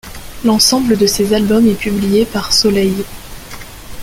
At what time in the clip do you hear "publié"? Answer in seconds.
1.75-2.25